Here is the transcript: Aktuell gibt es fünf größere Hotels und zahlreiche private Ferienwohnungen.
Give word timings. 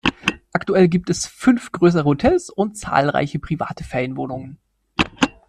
Aktuell 0.51 0.89
gibt 0.89 1.11
es 1.11 1.27
fünf 1.27 1.71
größere 1.71 2.05
Hotels 2.05 2.49
und 2.49 2.75
zahlreiche 2.75 3.37
private 3.37 3.83
Ferienwohnungen. 3.83 4.57